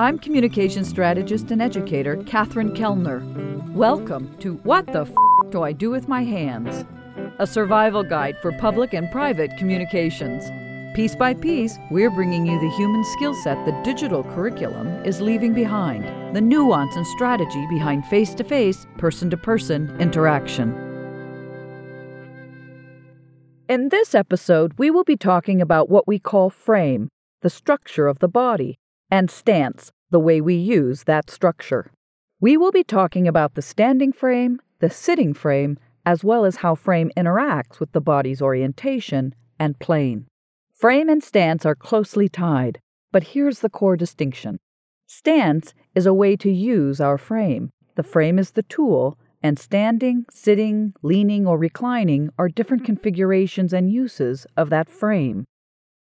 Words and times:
I'm 0.00 0.16
communication 0.16 0.84
strategist 0.84 1.50
and 1.50 1.60
educator 1.60 2.22
Katherine 2.22 2.72
Kellner. 2.72 3.20
Welcome 3.72 4.32
to 4.38 4.54
What 4.58 4.86
the 4.86 5.00
F 5.00 5.10
Do 5.50 5.64
I 5.64 5.72
Do 5.72 5.90
with 5.90 6.06
My 6.06 6.22
Hands? 6.22 6.84
A 7.40 7.46
survival 7.48 8.04
guide 8.04 8.36
for 8.40 8.52
public 8.60 8.94
and 8.94 9.10
private 9.10 9.50
communications. 9.58 10.44
Piece 10.94 11.16
by 11.16 11.34
piece, 11.34 11.76
we're 11.90 12.12
bringing 12.12 12.46
you 12.46 12.60
the 12.60 12.76
human 12.76 13.02
skill 13.06 13.34
set 13.42 13.66
the 13.66 13.72
digital 13.82 14.22
curriculum 14.22 14.86
is 15.04 15.20
leaving 15.20 15.52
behind, 15.52 16.04
the 16.32 16.40
nuance 16.40 16.94
and 16.94 17.04
strategy 17.08 17.66
behind 17.66 18.06
face 18.06 18.34
to 18.34 18.44
face, 18.44 18.86
person 18.98 19.28
to 19.30 19.36
person 19.36 19.90
interaction. 20.00 20.76
In 23.68 23.88
this 23.88 24.14
episode, 24.14 24.74
we 24.78 24.92
will 24.92 25.02
be 25.02 25.16
talking 25.16 25.60
about 25.60 25.90
what 25.90 26.06
we 26.06 26.20
call 26.20 26.50
frame, 26.50 27.08
the 27.42 27.50
structure 27.50 28.06
of 28.06 28.20
the 28.20 28.28
body, 28.28 28.78
and 29.10 29.30
stance, 29.30 29.92
the 30.10 30.20
way 30.20 30.40
we 30.40 30.54
use 30.54 31.04
that 31.04 31.30
structure. 31.30 31.90
We 32.40 32.56
will 32.56 32.72
be 32.72 32.84
talking 32.84 33.26
about 33.26 33.54
the 33.54 33.62
standing 33.62 34.12
frame, 34.12 34.60
the 34.78 34.90
sitting 34.90 35.34
frame, 35.34 35.78
as 36.06 36.24
well 36.24 36.44
as 36.44 36.56
how 36.56 36.74
frame 36.74 37.10
interacts 37.16 37.80
with 37.80 37.92
the 37.92 38.00
body's 38.00 38.40
orientation 38.40 39.34
and 39.58 39.78
plane. 39.78 40.26
Frame 40.72 41.08
and 41.08 41.22
stance 41.22 41.66
are 41.66 41.74
closely 41.74 42.28
tied, 42.28 42.78
but 43.10 43.24
here's 43.34 43.60
the 43.60 43.68
core 43.68 43.96
distinction. 43.96 44.58
Stance 45.06 45.74
is 45.94 46.06
a 46.06 46.14
way 46.14 46.36
to 46.36 46.50
use 46.50 47.00
our 47.00 47.18
frame. 47.18 47.70
The 47.96 48.02
frame 48.02 48.38
is 48.38 48.52
the 48.52 48.62
tool, 48.62 49.18
and 49.42 49.58
standing, 49.58 50.24
sitting, 50.30 50.94
leaning, 51.02 51.46
or 51.46 51.58
reclining 51.58 52.30
are 52.38 52.48
different 52.48 52.84
configurations 52.84 53.72
and 53.72 53.90
uses 53.90 54.46
of 54.56 54.70
that 54.70 54.88
frame. 54.88 55.44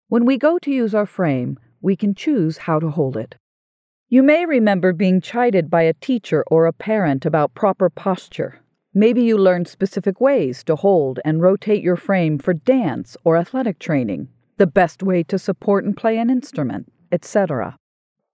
When 0.08 0.25
we 0.25 0.38
go 0.38 0.59
to 0.59 0.72
use 0.72 0.94
our 0.94 1.06
frame, 1.06 1.58
we 1.86 1.95
can 1.95 2.16
choose 2.16 2.58
how 2.58 2.80
to 2.80 2.89
hold 2.89 3.16
it. 3.16 3.36
You 4.09 4.23
may 4.23 4.47
remember 4.47 4.91
being 4.91 5.22
chided 5.22 5.69
by 5.69 5.83
a 5.83 5.94
teacher 5.94 6.44
or 6.47 6.66
a 6.66 6.73
parent 6.73 7.28
about 7.28 7.53
proper 7.53 7.91
posture. 7.91 8.59
Maybe 8.91 9.22
you 9.22 9.38
learned 9.38 9.67
specific 9.67 10.19
ways 10.19 10.63
to 10.63 10.75
hold 10.75 11.19
and 11.23 11.44
rotate 11.44 11.83
your 11.83 11.95
frame 11.95 12.39
for 12.39 12.56
dance 12.56 13.16
or 13.23 13.38
athletic 13.38 13.78
training, 13.78 14.30
the 14.58 14.66
best 14.66 15.03
way 15.03 15.22
to 15.25 15.38
support 15.38 15.86
and 15.86 15.95
play 15.95 16.17
an 16.17 16.31
instrument, 16.31 16.91
etc. 17.11 17.78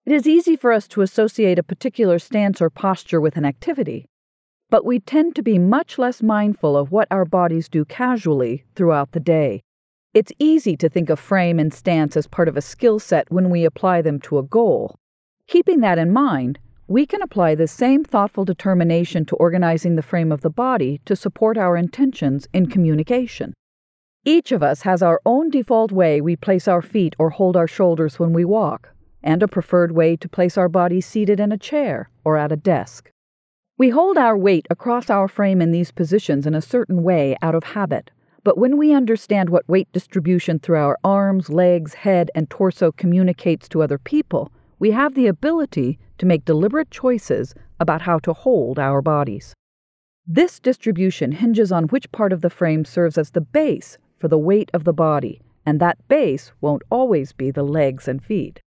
It 0.05 0.13
is 0.13 0.27
easy 0.27 0.55
for 0.55 0.71
us 0.71 0.87
to 0.87 1.01
associate 1.01 1.59
a 1.59 1.63
particular 1.71 2.19
stance 2.19 2.61
or 2.61 2.69
posture 2.69 3.19
with 3.19 3.35
an 3.35 3.43
activity, 3.43 4.05
but 4.69 4.85
we 4.85 5.01
tend 5.01 5.35
to 5.35 5.43
be 5.43 5.59
much 5.59 5.97
less 5.97 6.23
mindful 6.23 6.77
of 6.77 6.93
what 6.93 7.09
our 7.11 7.25
bodies 7.25 7.67
do 7.67 7.83
casually 7.83 8.63
throughout 8.75 9.11
the 9.11 9.19
day. 9.19 9.61
It's 10.13 10.33
easy 10.39 10.75
to 10.75 10.89
think 10.89 11.09
of 11.09 11.21
frame 11.21 11.57
and 11.57 11.73
stance 11.73 12.17
as 12.17 12.27
part 12.27 12.49
of 12.49 12.57
a 12.57 12.61
skill 12.61 12.99
set 12.99 13.31
when 13.31 13.49
we 13.49 13.63
apply 13.63 14.01
them 14.01 14.19
to 14.21 14.39
a 14.39 14.43
goal. 14.43 14.99
Keeping 15.47 15.79
that 15.79 15.97
in 15.97 16.11
mind, 16.11 16.59
we 16.89 17.05
can 17.05 17.21
apply 17.21 17.55
the 17.55 17.65
same 17.65 18.03
thoughtful 18.03 18.43
determination 18.43 19.23
to 19.27 19.37
organizing 19.37 19.95
the 19.95 20.01
frame 20.01 20.29
of 20.29 20.41
the 20.41 20.49
body 20.49 20.99
to 21.05 21.15
support 21.15 21.57
our 21.57 21.77
intentions 21.77 22.45
in 22.51 22.65
communication. 22.65 23.53
Each 24.25 24.51
of 24.51 24.61
us 24.61 24.81
has 24.81 25.01
our 25.01 25.21
own 25.25 25.49
default 25.49 25.93
way 25.93 26.19
we 26.19 26.35
place 26.35 26.67
our 26.67 26.81
feet 26.81 27.15
or 27.17 27.29
hold 27.29 27.55
our 27.55 27.67
shoulders 27.67 28.19
when 28.19 28.33
we 28.33 28.43
walk, 28.43 28.93
and 29.23 29.41
a 29.41 29.47
preferred 29.47 29.93
way 29.93 30.17
to 30.17 30.27
place 30.27 30.57
our 30.57 30.67
body 30.67 30.99
seated 30.99 31.39
in 31.39 31.53
a 31.53 31.57
chair 31.57 32.09
or 32.25 32.35
at 32.35 32.51
a 32.51 32.57
desk. 32.57 33.09
We 33.77 33.91
hold 33.91 34.17
our 34.17 34.37
weight 34.37 34.67
across 34.69 35.09
our 35.09 35.29
frame 35.29 35.61
in 35.61 35.71
these 35.71 35.91
positions 35.91 36.45
in 36.45 36.53
a 36.53 36.61
certain 36.61 37.01
way 37.01 37.37
out 37.41 37.55
of 37.55 37.63
habit 37.63 38.11
but 38.43 38.57
when 38.57 38.77
we 38.77 38.93
understand 38.93 39.49
what 39.49 39.67
weight 39.69 39.91
distribution 39.91 40.59
through 40.59 40.77
our 40.77 40.97
arms, 41.03 41.49
legs, 41.49 41.93
head, 41.93 42.31
and 42.33 42.49
torso 42.49 42.91
communicates 42.91 43.69
to 43.69 43.81
other 43.83 43.97
people, 43.97 44.51
we 44.79 44.91
have 44.91 45.13
the 45.13 45.27
ability 45.27 45.99
to 46.17 46.25
make 46.25 46.45
deliberate 46.45 46.89
choices 46.89 47.53
about 47.79 48.01
how 48.01 48.17
to 48.19 48.33
hold 48.33 48.79
our 48.79 49.01
bodies. 49.01 49.53
This 50.25 50.59
distribution 50.59 51.31
hinges 51.31 51.71
on 51.71 51.85
which 51.85 52.11
part 52.11 52.33
of 52.33 52.41
the 52.41 52.49
frame 52.49 52.85
serves 52.85 53.17
as 53.17 53.31
the 53.31 53.41
base 53.41 53.97
for 54.17 54.27
the 54.27 54.37
weight 54.37 54.71
of 54.73 54.83
the 54.83 54.93
body, 54.93 55.41
and 55.65 55.79
that 55.79 56.07
base 56.07 56.51
won't 56.61 56.83
always 56.89 57.33
be 57.33 57.51
the 57.51 57.63
legs 57.63 58.07
and 58.07 58.23
feet. 58.23 58.59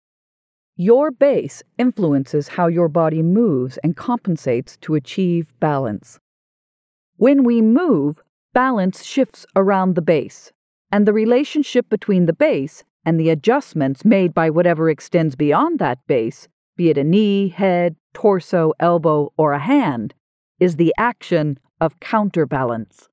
Your 0.77 1.11
base 1.11 1.62
influences 1.78 2.49
how 2.49 2.66
your 2.66 2.88
body 2.88 3.22
moves 3.22 3.78
and 3.78 3.97
compensates 3.97 4.77
to 4.78 4.94
achieve 4.94 5.53
balance. 5.61 6.19
When 7.16 7.44
we 7.44 7.61
move, 7.61 8.22
balance 8.52 9.02
shifts 9.02 9.46
around 9.56 9.94
the 9.94 10.02
base, 10.02 10.52
and 10.90 11.06
the 11.06 11.12
relationship 11.12 11.88
between 11.88 12.26
the 12.26 12.32
base 12.32 12.84
and 13.04 13.18
the 13.18 13.30
adjustments 13.30 14.04
made 14.04 14.34
by 14.34 14.50
whatever 14.50 14.90
extends 14.90 15.34
beyond 15.34 15.78
that 15.78 15.98
base, 16.06 16.48
be 16.76 16.90
it 16.90 16.98
a 16.98 17.04
knee, 17.04 17.48
head, 17.48 17.96
torso, 18.14 18.72
elbow, 18.78 19.32
or 19.36 19.52
a 19.52 19.58
hand, 19.58 20.14
is 20.60 20.76
the 20.76 20.94
action 20.98 21.58
of 21.80 21.98
counterbalance. 22.00 23.08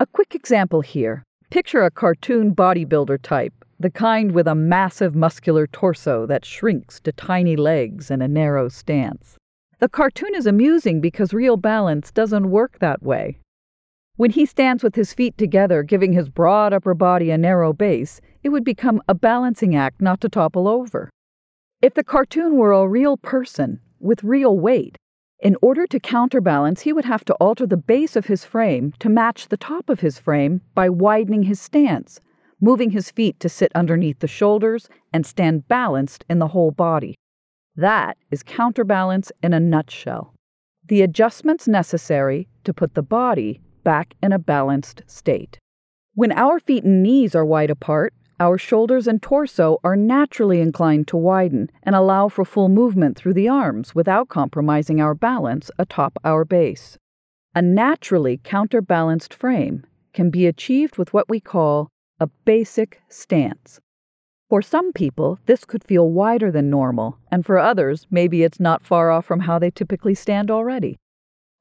A 0.00 0.06
quick 0.06 0.34
example 0.34 0.80
here 0.80 1.24
picture 1.50 1.82
a 1.82 1.90
cartoon 1.90 2.54
bodybuilder 2.54 3.20
type, 3.22 3.52
the 3.78 3.90
kind 3.90 4.32
with 4.32 4.48
a 4.48 4.54
massive 4.54 5.14
muscular 5.14 5.66
torso 5.66 6.24
that 6.24 6.46
shrinks 6.46 6.98
to 6.98 7.12
tiny 7.12 7.56
legs 7.56 8.10
and 8.10 8.22
a 8.22 8.28
narrow 8.28 8.70
stance. 8.70 9.36
The 9.78 9.88
cartoon 9.90 10.34
is 10.34 10.46
amusing 10.46 11.02
because 11.02 11.34
real 11.34 11.58
balance 11.58 12.10
doesn't 12.10 12.50
work 12.50 12.78
that 12.78 13.02
way. 13.02 13.38
When 14.22 14.30
he 14.30 14.46
stands 14.46 14.84
with 14.84 14.94
his 14.94 15.12
feet 15.12 15.36
together, 15.36 15.82
giving 15.82 16.12
his 16.12 16.28
broad 16.28 16.72
upper 16.72 16.94
body 16.94 17.32
a 17.32 17.36
narrow 17.36 17.72
base, 17.72 18.20
it 18.44 18.50
would 18.50 18.62
become 18.62 19.02
a 19.08 19.16
balancing 19.16 19.74
act 19.74 20.00
not 20.00 20.20
to 20.20 20.28
topple 20.28 20.68
over. 20.68 21.10
If 21.80 21.94
the 21.94 22.04
cartoon 22.04 22.56
were 22.56 22.70
a 22.70 22.86
real 22.86 23.16
person 23.16 23.80
with 23.98 24.22
real 24.22 24.56
weight, 24.56 24.96
in 25.40 25.56
order 25.60 25.88
to 25.88 25.98
counterbalance, 25.98 26.82
he 26.82 26.92
would 26.92 27.04
have 27.04 27.24
to 27.24 27.34
alter 27.40 27.66
the 27.66 27.76
base 27.76 28.14
of 28.14 28.26
his 28.26 28.44
frame 28.44 28.94
to 29.00 29.08
match 29.08 29.48
the 29.48 29.56
top 29.56 29.90
of 29.90 29.98
his 29.98 30.20
frame 30.20 30.60
by 30.72 30.88
widening 30.88 31.42
his 31.42 31.60
stance, 31.60 32.20
moving 32.60 32.90
his 32.90 33.10
feet 33.10 33.40
to 33.40 33.48
sit 33.48 33.72
underneath 33.74 34.20
the 34.20 34.28
shoulders 34.28 34.88
and 35.12 35.26
stand 35.26 35.66
balanced 35.66 36.24
in 36.30 36.38
the 36.38 36.54
whole 36.54 36.70
body. 36.70 37.16
That 37.74 38.16
is 38.30 38.44
counterbalance 38.44 39.32
in 39.42 39.52
a 39.52 39.58
nutshell. 39.58 40.32
The 40.86 41.02
adjustments 41.02 41.66
necessary 41.66 42.46
to 42.62 42.72
put 42.72 42.94
the 42.94 43.02
body 43.02 43.60
back 43.82 44.14
in 44.22 44.32
a 44.32 44.38
balanced 44.38 45.02
state. 45.06 45.58
When 46.14 46.32
our 46.32 46.60
feet 46.60 46.84
and 46.84 47.02
knees 47.02 47.34
are 47.34 47.44
wide 47.44 47.70
apart, 47.70 48.12
our 48.40 48.58
shoulders 48.58 49.06
and 49.06 49.22
torso 49.22 49.78
are 49.84 49.96
naturally 49.96 50.60
inclined 50.60 51.06
to 51.08 51.16
widen 51.16 51.70
and 51.82 51.94
allow 51.94 52.28
for 52.28 52.44
full 52.44 52.68
movement 52.68 53.16
through 53.16 53.34
the 53.34 53.48
arms 53.48 53.94
without 53.94 54.28
compromising 54.28 55.00
our 55.00 55.14
balance 55.14 55.70
atop 55.78 56.18
our 56.24 56.44
base. 56.44 56.98
A 57.54 57.62
naturally 57.62 58.40
counterbalanced 58.42 59.32
frame 59.32 59.84
can 60.12 60.30
be 60.30 60.46
achieved 60.46 60.98
with 60.98 61.12
what 61.12 61.28
we 61.28 61.38
call 61.38 61.88
a 62.18 62.26
basic 62.44 63.00
stance. 63.08 63.80
For 64.48 64.60
some 64.60 64.92
people, 64.92 65.38
this 65.46 65.64
could 65.64 65.84
feel 65.84 66.10
wider 66.10 66.50
than 66.50 66.68
normal, 66.68 67.18
and 67.30 67.46
for 67.46 67.58
others, 67.58 68.06
maybe 68.10 68.42
it's 68.42 68.60
not 68.60 68.84
far 68.84 69.10
off 69.10 69.24
from 69.24 69.40
how 69.40 69.58
they 69.58 69.70
typically 69.70 70.14
stand 70.14 70.50
already. 70.50 70.98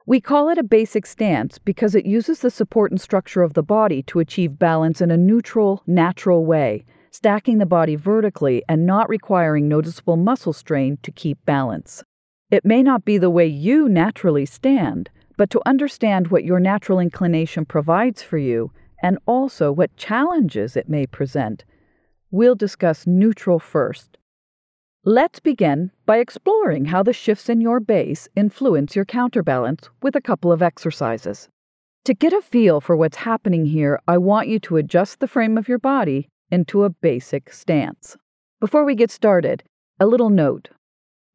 We 0.07 0.19
call 0.19 0.49
it 0.49 0.57
a 0.57 0.63
basic 0.63 1.05
stance 1.05 1.59
because 1.59 1.93
it 1.93 2.07
uses 2.07 2.39
the 2.39 2.49
support 2.49 2.91
and 2.91 2.99
structure 2.99 3.43
of 3.43 3.53
the 3.53 3.61
body 3.61 4.01
to 4.03 4.19
achieve 4.19 4.57
balance 4.57 4.99
in 4.99 5.11
a 5.11 5.17
neutral, 5.17 5.83
natural 5.85 6.43
way, 6.43 6.85
stacking 7.11 7.59
the 7.59 7.67
body 7.67 7.95
vertically 7.95 8.63
and 8.67 8.85
not 8.85 9.09
requiring 9.09 9.67
noticeable 9.67 10.17
muscle 10.17 10.53
strain 10.53 10.97
to 11.03 11.11
keep 11.11 11.43
balance. 11.45 12.03
It 12.49 12.65
may 12.65 12.81
not 12.81 13.05
be 13.05 13.19
the 13.19 13.29
way 13.29 13.45
you 13.45 13.87
naturally 13.87 14.45
stand, 14.45 15.11
but 15.37 15.51
to 15.51 15.61
understand 15.67 16.27
what 16.29 16.43
your 16.43 16.59
natural 16.59 16.99
inclination 16.99 17.65
provides 17.65 18.23
for 18.23 18.39
you 18.39 18.71
and 19.03 19.19
also 19.27 19.71
what 19.71 19.95
challenges 19.97 20.75
it 20.75 20.89
may 20.89 21.05
present, 21.05 21.63
we'll 22.31 22.55
discuss 22.55 23.05
neutral 23.05 23.59
first 23.59 24.17
Let's 25.03 25.39
begin 25.39 25.89
by 26.05 26.19
exploring 26.19 26.85
how 26.85 27.01
the 27.01 27.11
shifts 27.11 27.49
in 27.49 27.59
your 27.59 27.79
base 27.79 28.29
influence 28.35 28.95
your 28.95 29.03
counterbalance 29.03 29.89
with 30.03 30.15
a 30.15 30.21
couple 30.21 30.51
of 30.51 30.61
exercises. 30.61 31.49
To 32.05 32.13
get 32.13 32.33
a 32.33 32.41
feel 32.43 32.79
for 32.79 32.95
what's 32.95 33.17
happening 33.17 33.65
here, 33.65 33.99
I 34.07 34.19
want 34.19 34.47
you 34.47 34.59
to 34.59 34.77
adjust 34.77 35.19
the 35.19 35.27
frame 35.27 35.57
of 35.57 35.67
your 35.67 35.79
body 35.79 36.29
into 36.51 36.83
a 36.83 36.91
basic 36.91 37.51
stance. 37.51 38.15
Before 38.59 38.85
we 38.85 38.93
get 38.93 39.09
started, 39.09 39.63
a 39.99 40.05
little 40.05 40.29
note. 40.29 40.69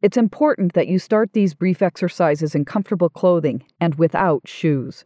It's 0.01 0.17
important 0.17 0.75
that 0.75 0.87
you 0.87 1.01
start 1.01 1.33
these 1.33 1.55
brief 1.55 1.83
exercises 1.83 2.55
in 2.55 2.67
comfortable 2.67 3.11
clothing 3.11 3.65
and 3.81 3.97
without 3.97 4.47
shoes. 4.47 5.05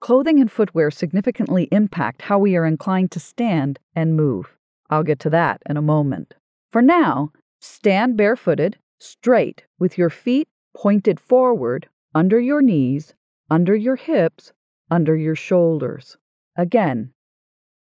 Clothing 0.00 0.38
and 0.40 0.52
footwear 0.52 0.90
significantly 0.90 1.70
impact 1.72 2.20
how 2.20 2.38
we 2.38 2.54
are 2.54 2.66
inclined 2.66 3.10
to 3.12 3.20
stand 3.20 3.78
and 3.96 4.14
move. 4.14 4.58
I'll 4.90 5.04
get 5.04 5.20
to 5.20 5.30
that 5.30 5.62
in 5.64 5.78
a 5.78 5.82
moment. 5.82 6.34
For 6.70 6.82
now, 6.82 7.32
Stand 7.60 8.16
barefooted, 8.16 8.78
straight, 8.98 9.64
with 9.78 9.98
your 9.98 10.10
feet 10.10 10.48
pointed 10.76 11.18
forward, 11.18 11.88
under 12.14 12.38
your 12.38 12.62
knees, 12.62 13.14
under 13.50 13.74
your 13.74 13.96
hips, 13.96 14.52
under 14.90 15.16
your 15.16 15.34
shoulders. 15.34 16.16
Again, 16.56 17.12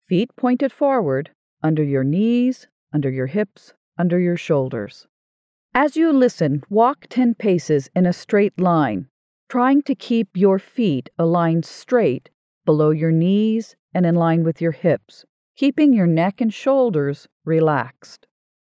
feet 0.07 0.35
pointed 0.35 0.71
forward, 0.71 1.31
under 1.61 1.83
your 1.83 2.03
knees, 2.03 2.67
under 2.93 3.09
your 3.09 3.27
hips, 3.27 3.73
under 3.97 4.19
your 4.19 4.37
shoulders. 4.37 5.07
As 5.73 5.95
you 5.95 6.11
listen, 6.11 6.63
walk 6.69 7.07
10 7.09 7.35
paces 7.35 7.89
in 7.95 8.05
a 8.05 8.13
straight 8.13 8.59
line, 8.59 9.09
trying 9.49 9.81
to 9.83 9.95
keep 9.95 10.29
your 10.35 10.59
feet 10.59 11.09
aligned 11.17 11.65
straight 11.65 12.29
below 12.65 12.89
your 12.89 13.11
knees 13.11 13.75
and 13.93 14.05
in 14.05 14.15
line 14.15 14.43
with 14.43 14.61
your 14.61 14.71
hips, 14.71 15.25
keeping 15.55 15.93
your 15.93 16.07
neck 16.07 16.41
and 16.41 16.53
shoulders 16.53 17.27
relaxed. 17.45 18.27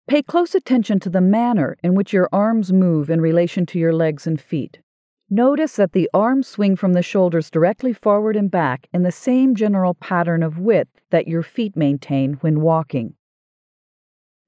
Pay 0.08 0.22
close 0.22 0.54
attention 0.54 1.00
to 1.00 1.10
the 1.10 1.20
manner 1.20 1.76
in 1.82 1.94
which 1.94 2.12
your 2.12 2.28
arms 2.32 2.72
move 2.72 3.10
in 3.10 3.20
relation 3.20 3.66
to 3.66 3.78
your 3.78 3.92
legs 3.92 4.26
and 4.26 4.40
feet. 4.40 4.80
Notice 5.28 5.76
that 5.76 5.92
the 5.92 6.08
arms 6.14 6.46
swing 6.46 6.76
from 6.76 6.92
the 6.92 7.02
shoulders 7.02 7.50
directly 7.50 7.92
forward 7.92 8.36
and 8.36 8.50
back 8.50 8.88
in 8.92 9.02
the 9.02 9.12
same 9.12 9.54
general 9.54 9.94
pattern 9.94 10.42
of 10.42 10.58
width 10.58 11.00
that 11.10 11.26
your 11.26 11.42
feet 11.42 11.76
maintain 11.76 12.34
when 12.34 12.60
walking. 12.60 13.14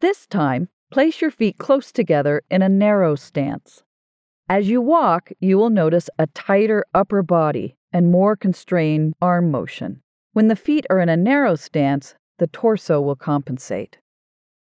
This 0.00 0.26
time, 0.26 0.68
Place 0.90 1.20
your 1.20 1.30
feet 1.30 1.58
close 1.58 1.92
together 1.92 2.42
in 2.50 2.62
a 2.62 2.68
narrow 2.68 3.14
stance. 3.14 3.82
As 4.48 4.70
you 4.70 4.80
walk, 4.80 5.30
you 5.38 5.58
will 5.58 5.68
notice 5.68 6.08
a 6.18 6.26
tighter 6.28 6.82
upper 6.94 7.22
body 7.22 7.76
and 7.92 8.10
more 8.10 8.36
constrained 8.36 9.12
arm 9.20 9.50
motion. 9.50 10.00
When 10.32 10.48
the 10.48 10.56
feet 10.56 10.86
are 10.88 10.98
in 10.98 11.10
a 11.10 11.16
narrow 11.16 11.56
stance, 11.56 12.14
the 12.38 12.46
torso 12.46 13.02
will 13.02 13.16
compensate. 13.16 13.98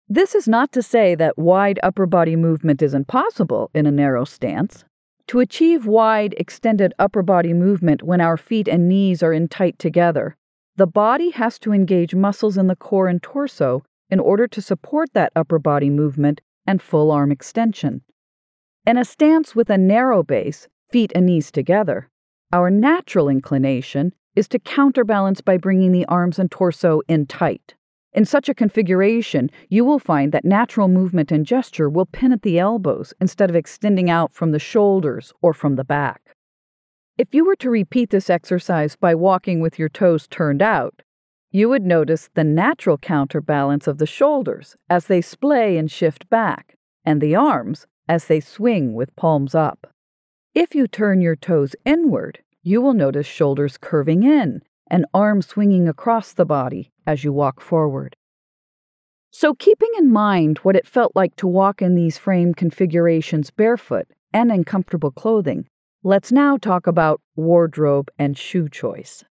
This 0.09 0.37
is 0.37 0.47
not 0.47 0.71
to 0.71 0.83
say 0.83 1.17
that 1.17 1.37
wide 1.37 1.81
upper 1.83 2.07
body 2.07 2.37
movement 2.37 2.81
is 2.81 2.95
impossible 2.95 3.71
in 3.75 3.87
a 3.87 3.91
narrow 3.91 4.25
stance. 4.25 4.85
To 5.29 5.41
achieve 5.41 5.85
wide, 5.85 6.33
extended 6.39 6.95
upper 6.97 7.23
body 7.23 7.53
movement 7.53 8.05
when 8.05 8.21
our 8.21 8.37
feet 8.37 8.69
and 8.69 8.89
knees 8.89 9.21
are 9.25 9.33
in 9.33 9.49
tight 9.49 9.81
together, 9.81 10.37
the 10.77 10.87
body 10.87 11.31
has 11.31 11.59
to 11.59 11.73
engage 11.73 12.15
muscles 12.15 12.57
in 12.57 12.69
the 12.69 12.77
core 12.77 13.09
and 13.09 13.21
torso 13.21 13.83
in 14.09 14.21
order 14.21 14.47
to 14.47 14.63
support 14.63 15.13
that 15.13 15.33
upper 15.35 15.59
body 15.59 15.91
movement 15.91 16.41
and 16.69 16.81
full 16.81 17.11
arm 17.11 17.33
extension. 17.33 18.03
In 18.87 18.97
a 18.97 19.05
stance 19.05 19.57
with 19.57 19.71
a 19.71 19.79
narrow 19.79 20.23
base, 20.23 20.69
feet 20.89 21.11
and 21.17 21.27
knees 21.27 21.51
together, 21.51 22.09
our 22.53 22.71
natural 22.71 23.29
inclination 23.29 24.15
is 24.37 24.47
to 24.49 24.61
counterbalance 24.61 25.41
by 25.41 25.57
bringing 25.57 25.91
the 25.91 26.07
arms 26.07 26.39
and 26.39 26.49
torso 26.49 27.01
in 27.09 27.27
tight. 27.27 27.75
In 28.17 28.25
such 28.25 28.49
a 28.49 28.55
configuration, 28.55 29.51
you 29.69 29.85
will 29.85 29.99
find 29.99 30.33
that 30.33 30.47
natural 30.47 30.89
movement 30.89 31.31
and 31.31 31.45
gesture 31.45 31.91
will 31.91 32.07
pin 32.07 32.33
at 32.33 32.41
the 32.41 32.59
elbows 32.59 33.13
instead 33.21 33.51
of 33.51 33.57
extending 33.57 34.09
out 34.09 34.33
from 34.33 34.53
the 34.53 34.59
shoulders 34.59 35.35
or 35.43 35.53
from 35.53 35.77
the 35.77 35.85
back. 35.85 36.35
If 37.19 37.35
you 37.35 37.45
were 37.45 37.57
to 37.57 37.69
repeat 37.69 38.09
this 38.09 38.31
exercise 38.31 38.97
by 38.97 39.15
walking 39.15 39.61
with 39.61 39.79
your 39.79 39.91
toes 39.91 40.27
turned 40.27 40.63
out, 40.63 41.03
you 41.51 41.69
would 41.69 41.85
notice 41.85 42.31
the 42.33 42.43
natural 42.43 42.97
counterbalance 42.97 43.87
of 43.87 43.99
the 43.99 44.07
shoulders 44.07 44.77
as 44.89 45.09
they 45.09 45.21
splay 45.21 45.77
and 45.77 45.91
shift 45.91 46.27
back, 46.31 46.75
and 47.05 47.21
the 47.21 47.37
arms 47.37 47.87
as 48.09 48.29
they 48.29 48.41
swing 48.41 48.95
with 48.95 49.15
palms 49.17 49.55
up. 49.55 49.93
If 50.55 50.75
you 50.75 50.89
turn 50.89 51.21
your 51.21 51.37
toes 51.37 51.77
inward, 51.85 52.39
you 52.63 52.81
will 52.81 52.95
notice 52.95 53.27
shoulders 53.27 53.77
curving 53.77 54.23
in 54.23 54.63
and 54.89 55.07
arm 55.13 55.43
swinging 55.43 55.89
across 55.89 56.33
the 56.33 56.45
body 56.45 56.93
as 57.07 57.25
you 57.25 57.33
walk 57.33 57.61
forward. 57.61 58.17
So, 59.31 59.55
keeping 59.55 59.91
in 59.99 60.11
mind 60.11 60.59
what 60.59 60.77
it 60.77 60.87
felt 60.87 61.13
like 61.15 61.37
to 61.37 61.47
walk 61.47 61.83
in 61.83 61.95
these 61.95 62.17
frame 62.17 62.55
configurations 62.55 63.51
barefoot 63.51 64.07
and 64.33 64.51
in 64.51 64.65
comfortable 64.65 65.11
clothing, 65.11 65.69
let's 66.03 66.33
now 66.33 66.57
talk 66.57 66.87
about 66.87 67.21
wardrobe 67.35 68.11
and 68.19 68.39
shoe 68.39 68.69
choice. 68.69 69.25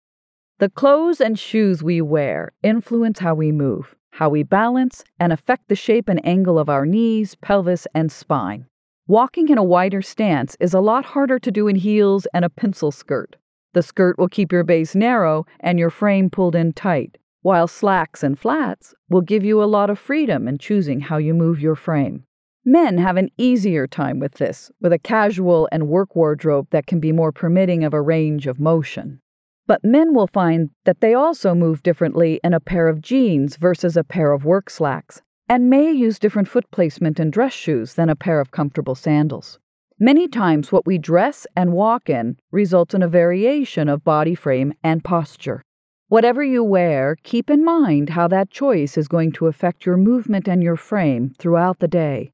The 0.60 0.70
clothes 0.70 1.20
and 1.20 1.38
shoes 1.38 1.84
we 1.84 2.02
wear 2.02 2.54
influence 2.64 3.20
how 3.20 3.36
we 3.36 3.52
move, 3.52 3.96
how 4.12 4.30
we 4.30 4.44
balance, 4.44 5.04
and 5.20 5.34
affect 5.34 5.68
the 5.68 5.76
shape 5.76 6.08
and 6.08 6.26
angle 6.26 6.58
of 6.58 6.70
our 6.70 6.86
knees, 6.86 7.36
pelvis, 7.36 7.88
and 7.94 8.12
spine. 8.12 8.66
Walking 9.08 9.50
in 9.50 9.58
a 9.58 9.64
wider 9.64 10.02
stance 10.02 10.56
is 10.60 10.74
a 10.74 10.80
lot 10.80 11.06
harder 11.06 11.40
to 11.40 11.52
do 11.52 11.68
in 11.68 11.76
heels 11.76 12.26
and 12.34 12.46
a 12.46 12.50
pencil 12.50 12.92
skirt. 12.92 13.36
The 13.76 13.84
skirt 13.84 14.18
will 14.18 14.30
keep 14.30 14.54
your 14.54 14.64
base 14.64 14.96
narrow 14.96 15.46
and 15.60 15.78
your 15.78 15.90
frame 15.90 16.30
pulled 16.30 16.56
in 16.56 16.72
tight, 16.72 17.18
while 17.42 17.68
slacks 17.68 18.24
and 18.24 18.40
flats 18.40 18.96
will 19.10 19.20
give 19.20 19.44
you 19.44 19.62
a 19.62 19.66
lot 19.66 19.90
of 19.90 20.00
freedom 20.00 20.48
in 20.48 20.60
choosing 20.60 21.02
how 21.02 21.18
you 21.18 21.34
move 21.34 21.60
your 21.60 21.76
frame. 21.76 22.24
Men 22.64 22.98
have 23.00 23.18
an 23.18 23.32
easier 23.38 23.86
time 23.86 24.18
with 24.18 24.36
this, 24.36 24.72
with 24.80 24.94
a 24.94 24.98
casual 24.98 25.68
and 25.74 25.90
work 25.90 26.16
wardrobe 26.16 26.68
that 26.70 26.88
can 26.88 27.02
be 27.02 27.12
more 27.12 27.34
permitting 27.34 27.84
of 27.84 27.94
a 27.94 28.02
range 28.02 28.48
of 28.48 28.62
motion. 28.62 29.20
But 29.68 29.84
men 29.84 30.14
will 30.14 30.28
find 30.28 30.70
that 30.86 31.02
they 31.02 31.14
also 31.14 31.54
move 31.54 31.84
differently 31.84 32.40
in 32.46 32.54
a 32.54 32.62
pair 32.62 32.88
of 32.88 33.02
jeans 33.02 33.58
versus 33.58 33.98
a 33.98 34.06
pair 34.06 34.32
of 34.32 34.46
work 34.46 34.70
slacks, 34.70 35.22
and 35.50 35.70
may 35.70 35.92
use 35.92 36.18
different 36.18 36.48
foot 36.48 36.72
placement 36.72 37.20
in 37.20 37.30
dress 37.30 37.52
shoes 37.52 37.96
than 37.96 38.10
a 38.10 38.16
pair 38.16 38.40
of 38.40 38.52
comfortable 38.52 38.96
sandals. 38.96 39.60
Many 40.00 40.28
times, 40.28 40.74
what 40.74 40.86
we 40.86 40.98
dress 40.98 41.48
and 41.56 41.72
walk 41.72 42.10
in 42.10 42.36
results 42.52 42.94
in 42.94 43.02
a 43.02 43.08
variation 43.08 43.88
of 43.88 44.04
body 44.04 44.36
frame 44.36 44.74
and 44.84 45.02
posture. 45.02 45.62
Whatever 46.10 46.44
you 46.44 46.66
wear, 46.66 47.16
keep 47.24 47.50
in 47.50 47.64
mind 47.64 48.10
how 48.10 48.28
that 48.28 48.50
choice 48.50 48.98
is 48.98 49.08
going 49.08 49.32
to 49.32 49.48
affect 49.48 49.86
your 49.86 49.96
movement 49.96 50.50
and 50.50 50.62
your 50.62 50.76
frame 50.76 51.34
throughout 51.40 51.80
the 51.80 51.88
day. 51.88 52.34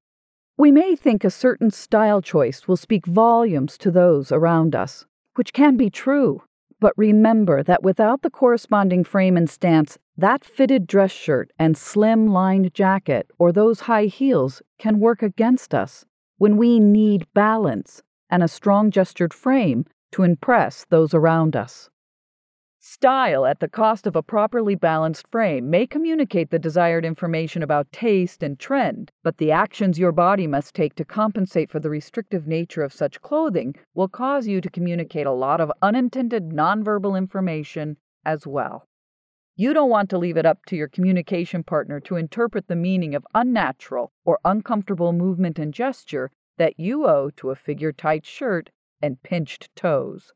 We 0.58 0.72
may 0.72 0.96
think 0.96 1.24
a 1.24 1.30
certain 1.30 1.70
style 1.70 2.20
choice 2.20 2.68
will 2.68 2.78
speak 2.78 3.06
volumes 3.06 3.78
to 3.78 3.92
those 3.92 4.32
around 4.32 4.74
us, 4.76 5.06
which 5.36 5.54
can 5.54 5.78
be 5.78 5.92
true. 5.92 6.42
But 6.80 6.94
remember 6.98 7.62
that 7.62 7.84
without 7.84 8.24
the 8.24 8.32
corresponding 8.32 9.04
frame 9.04 9.38
and 9.38 9.48
stance, 9.48 10.00
that 10.18 10.44
fitted 10.44 10.88
dress 10.88 11.12
shirt 11.12 11.52
and 11.60 11.78
slim 11.78 12.26
lined 12.26 12.74
jacket 12.74 13.30
or 13.38 13.52
those 13.52 13.82
high 13.82 14.06
heels 14.06 14.64
can 14.80 15.00
work 15.00 15.22
against 15.22 15.76
us 15.76 16.06
when 16.42 16.58
we 16.58 16.80
need 16.80 17.32
balance 17.36 18.02
and 18.32 18.42
a 18.42 18.48
strong 18.48 18.90
gestured 18.90 19.32
frame 19.32 19.86
to 20.12 20.24
impress 20.24 20.88
those 20.90 21.14
around 21.14 21.56
us. 21.56 21.92
Style 22.80 23.46
at 23.46 23.60
the 23.60 23.68
cost 23.68 24.08
of 24.08 24.16
a 24.16 24.24
properly 24.24 24.74
balanced 24.74 25.28
frame 25.28 25.70
may 25.70 25.86
communicate 25.86 26.50
the 26.50 26.58
desired 26.58 27.06
information 27.06 27.62
about 27.62 27.92
taste 27.92 28.42
and 28.42 28.58
trend, 28.58 29.12
but 29.22 29.38
the 29.38 29.52
actions 29.52 30.00
your 30.00 30.12
body 30.12 30.48
must 30.48 30.74
take 30.74 30.96
to 30.96 31.06
compensate 31.06 31.70
for 31.70 31.80
the 31.80 31.92
restrictive 31.92 32.48
nature 32.48 32.82
of 32.82 32.92
such 32.92 33.22
clothing 33.22 33.76
will 33.94 34.08
cause 34.08 34.48
you 34.48 34.60
to 34.62 34.70
communicate 34.72 35.28
a 35.28 35.32
lot 35.32 35.62
of 35.62 35.72
unintended 35.84 36.50
nonverbal 36.50 37.16
information 37.16 37.98
as 38.26 38.48
well. 38.48 38.88
You 39.58 39.76
don't 39.76 39.92
want 39.92 40.10
to 40.10 40.18
leave 40.18 40.38
it 40.38 40.46
up 40.48 40.66
to 40.68 40.76
your 40.76 40.88
communication 40.88 41.62
partner 41.62 42.00
to 42.00 42.16
interpret 42.16 42.68
the 42.68 42.76
meaning 42.76 43.14
of 43.14 43.28
unnatural 43.36 44.12
or 44.26 44.40
uncomfortable 44.44 45.14
movement 45.14 45.60
and 45.60 45.72
gesture 45.72 46.32
that 46.62 46.80
you 46.80 47.08
owe 47.08 47.32
to 47.32 47.50
a 47.50 47.56
figure 47.56 47.92
tight 47.92 48.24
shirt 48.24 48.70
and 49.02 49.24
pinched 49.24 49.76
toes. 49.76 50.32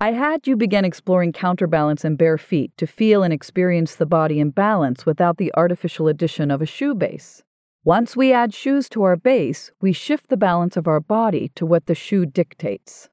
I 0.00 0.12
had 0.12 0.46
you 0.46 0.56
begin 0.56 0.84
exploring 0.84 1.32
counterbalance 1.32 2.04
in 2.04 2.14
bare 2.14 2.38
feet 2.38 2.70
to 2.76 2.86
feel 2.86 3.24
and 3.24 3.32
experience 3.32 3.96
the 3.96 4.06
body 4.06 4.38
in 4.38 4.50
balance 4.50 5.04
without 5.04 5.36
the 5.36 5.52
artificial 5.56 6.06
addition 6.06 6.48
of 6.52 6.62
a 6.62 6.66
shoe 6.66 6.94
base. 6.94 7.42
Once 7.82 8.16
we 8.16 8.32
add 8.32 8.54
shoes 8.54 8.88
to 8.90 9.02
our 9.02 9.16
base, 9.16 9.72
we 9.80 9.92
shift 9.92 10.28
the 10.28 10.36
balance 10.36 10.76
of 10.76 10.86
our 10.86 11.00
body 11.00 11.50
to 11.56 11.66
what 11.66 11.86
the 11.86 11.94
shoe 11.96 12.24
dictates. 12.24 13.08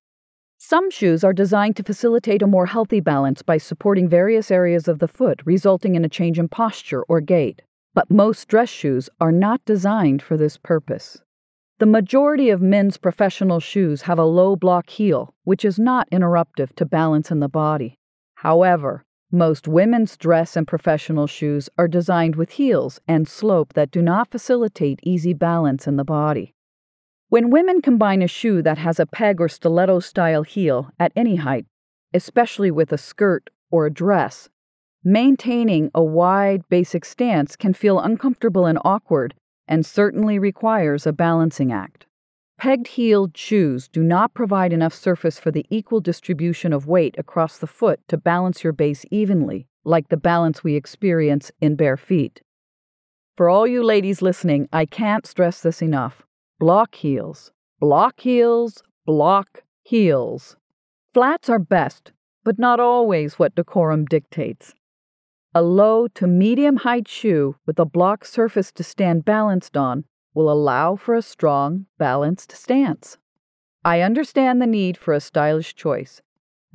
Some 0.59 0.91
shoes 0.91 1.23
are 1.23 1.33
designed 1.33 1.77
to 1.77 1.83
facilitate 1.83 2.43
a 2.43 2.47
more 2.47 2.67
healthy 2.67 2.99
balance 2.99 3.41
by 3.41 3.57
supporting 3.57 4.07
various 4.07 4.51
areas 4.51 4.87
of 4.87 4.99
the 4.99 5.07
foot, 5.07 5.41
resulting 5.45 5.95
in 5.95 6.05
a 6.05 6.09
change 6.09 6.37
in 6.37 6.47
posture 6.47 7.01
or 7.09 7.21
gait. 7.21 7.63
But 7.95 8.11
most 8.11 8.47
dress 8.47 8.69
shoes 8.69 9.09
are 9.19 9.31
not 9.31 9.65
designed 9.65 10.21
for 10.21 10.37
this 10.37 10.57
purpose. 10.57 11.23
The 11.79 11.85
majority 11.85 12.49
of 12.49 12.59
men's 12.59 12.97
professional 12.97 13.59
shoes 13.59 14.01
have 14.03 14.17
a 14.17 14.25
low 14.25 14.55
block 14.55 14.89
heel, 14.89 15.35
which 15.43 15.63
is 15.63 15.77
not 15.77 16.09
interruptive 16.09 16.73
to 16.75 16.85
balance 16.85 17.29
in 17.29 17.39
the 17.39 17.47
body. 17.47 17.99
However, 18.37 19.05
most 19.31 19.67
women's 19.67 20.17
dress 20.17 20.57
and 20.57 20.67
professional 20.67 21.27
shoes 21.27 21.69
are 21.77 21.87
designed 21.87 22.35
with 22.35 22.51
heels 22.51 22.99
and 23.07 23.27
slope 23.27 23.73
that 23.73 23.91
do 23.91 24.01
not 24.01 24.31
facilitate 24.31 24.99
easy 25.03 25.35
balance 25.35 25.85
in 25.85 25.97
the 25.97 26.03
body. 26.03 26.55
When 27.29 27.51
women 27.51 27.83
combine 27.83 28.23
a 28.23 28.27
shoe 28.27 28.63
that 28.63 28.79
has 28.79 28.99
a 28.99 29.05
peg 29.05 29.39
or 29.39 29.47
stiletto 29.47 29.99
style 29.99 30.41
heel 30.41 30.89
at 30.99 31.11
any 31.15 31.35
height, 31.35 31.67
especially 32.11 32.71
with 32.71 32.91
a 32.91 32.97
skirt 32.97 33.51
or 33.69 33.85
a 33.85 33.93
dress, 33.93 34.49
maintaining 35.03 35.91
a 35.93 36.03
wide 36.03 36.63
basic 36.69 37.05
stance 37.05 37.55
can 37.55 37.75
feel 37.75 37.99
uncomfortable 37.99 38.65
and 38.65 38.79
awkward 38.83 39.35
and 39.67 39.85
certainly 39.85 40.39
requires 40.39 41.05
a 41.05 41.13
balancing 41.13 41.71
act. 41.71 42.05
Pegged 42.57 42.87
heeled 42.87 43.37
shoes 43.37 43.87
do 43.87 44.01
not 44.01 44.33
provide 44.33 44.73
enough 44.73 44.93
surface 44.93 45.39
for 45.39 45.51
the 45.51 45.65
equal 45.69 45.99
distribution 45.99 46.73
of 46.73 46.87
weight 46.87 47.15
across 47.17 47.57
the 47.57 47.67
foot 47.67 47.99
to 48.07 48.17
balance 48.17 48.63
your 48.63 48.73
base 48.73 49.05
evenly, 49.11 49.67
like 49.83 50.09
the 50.09 50.17
balance 50.17 50.63
we 50.63 50.75
experience 50.75 51.51
in 51.61 51.75
bare 51.75 51.97
feet. 51.97 52.41
For 53.35 53.49
all 53.49 53.67
you 53.67 53.83
ladies 53.83 54.23
listening, 54.23 54.67
I 54.73 54.87
can't 54.87 55.27
stress 55.27 55.61
this 55.61 55.83
enough. 55.83 56.23
Block 56.59 56.95
heels, 56.95 57.51
block 57.79 58.19
heels, 58.21 58.81
block 59.05 59.63
heels. 59.83 60.57
Flats 61.13 61.47
are 61.47 61.59
best, 61.59 62.11
but 62.43 62.57
not 62.57 62.79
always 62.79 63.37
what 63.37 63.53
decorum 63.53 64.05
dictates. 64.05 64.73
A 65.57 65.63
low 65.63 66.07
to 66.09 66.27
medium 66.27 66.75
height 66.75 67.07
shoe 67.07 67.55
with 67.65 67.79
a 67.79 67.85
block 67.85 68.25
surface 68.25 68.71
to 68.73 68.83
stand 68.83 69.25
balanced 69.25 69.75
on 69.75 70.05
will 70.35 70.51
allow 70.51 70.95
for 70.95 71.15
a 71.15 71.21
strong, 71.23 71.87
balanced 71.97 72.51
stance. 72.51 73.17
I 73.83 74.01
understand 74.01 74.61
the 74.61 74.67
need 74.67 74.97
for 74.97 75.15
a 75.15 75.19
stylish 75.19 75.73
choice, 75.73 76.21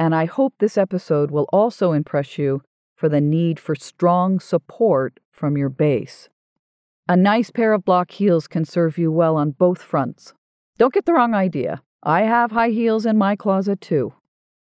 and 0.00 0.16
I 0.16 0.24
hope 0.24 0.54
this 0.58 0.76
episode 0.76 1.30
will 1.30 1.46
also 1.52 1.92
impress 1.92 2.38
you 2.38 2.62
for 2.96 3.08
the 3.08 3.20
need 3.20 3.60
for 3.60 3.76
strong 3.76 4.40
support 4.40 5.20
from 5.30 5.56
your 5.56 5.68
base. 5.68 6.28
A 7.08 7.16
nice 7.16 7.52
pair 7.52 7.74
of 7.74 7.84
block 7.84 8.10
heels 8.10 8.48
can 8.48 8.64
serve 8.64 8.98
you 8.98 9.12
well 9.12 9.36
on 9.36 9.52
both 9.52 9.80
fronts. 9.80 10.34
Don't 10.76 10.92
get 10.92 11.06
the 11.06 11.12
wrong 11.12 11.34
idea. 11.34 11.84
I 12.02 12.22
have 12.22 12.50
high 12.50 12.70
heels 12.70 13.06
in 13.06 13.16
my 13.16 13.36
closet 13.36 13.80
too. 13.80 14.14